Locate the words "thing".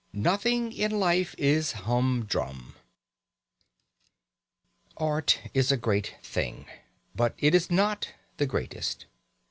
6.23-6.65